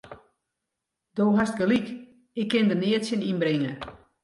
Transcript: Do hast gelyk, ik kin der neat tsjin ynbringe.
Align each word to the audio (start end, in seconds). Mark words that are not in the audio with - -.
Do 1.15 1.27
hast 1.37 1.57
gelyk, 1.61 1.87
ik 2.41 2.47
kin 2.51 2.69
der 2.69 2.79
neat 2.81 3.03
tsjin 3.05 3.27
ynbringe. 3.31 3.71